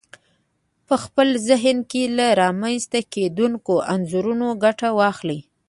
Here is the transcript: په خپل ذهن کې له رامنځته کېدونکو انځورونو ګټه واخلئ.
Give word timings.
په 0.87 0.95
خپل 1.03 1.27
ذهن 1.47 1.77
کې 1.91 2.03
له 2.17 2.27
رامنځته 2.41 2.99
کېدونکو 3.13 3.73
انځورونو 3.93 4.47
ګټه 4.63 4.89
واخلئ. 4.99 5.39